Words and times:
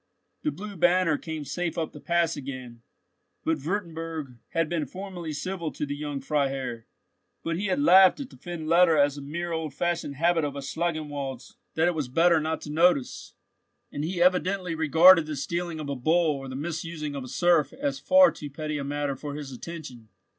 The 0.41 0.49
blue 0.49 0.75
banner 0.77 1.15
came 1.19 1.45
safe 1.45 1.77
up 1.77 1.91
the 1.91 1.99
Pass 1.99 2.35
again, 2.35 2.81
but 3.45 3.61
Wurtemburg 3.63 4.39
had 4.49 4.67
been 4.67 4.87
formally 4.87 5.31
civil 5.31 5.71
to 5.73 5.85
the 5.85 5.95
young 5.95 6.21
Freiherr; 6.21 6.87
but 7.43 7.55
he 7.55 7.67
had 7.67 7.79
laughed 7.79 8.19
at 8.19 8.31
the 8.31 8.35
fend 8.37 8.67
letter 8.67 8.97
as 8.97 9.19
a 9.19 9.21
mere 9.21 9.51
old 9.51 9.75
fashioned 9.75 10.15
habit 10.15 10.43
of 10.43 10.55
Schangenwald's 10.55 11.55
that 11.75 11.87
it 11.87 11.93
was 11.93 12.07
better 12.07 12.39
not 12.39 12.61
to 12.61 12.71
notice, 12.71 13.35
and 13.91 14.03
he 14.03 14.19
evidently 14.19 14.73
regarded 14.73 15.27
the 15.27 15.35
stealing 15.35 15.79
of 15.79 15.87
a 15.87 15.95
bull 15.95 16.35
or 16.35 16.47
the 16.47 16.55
misusing 16.55 17.13
of 17.13 17.23
a 17.23 17.27
serf 17.27 17.71
as 17.71 17.99
far 17.99 18.31
too 18.31 18.49
petty 18.49 18.79
a 18.79 18.83
matter 18.83 19.15
for 19.15 19.35
his 19.35 19.51
attention. 19.51 20.09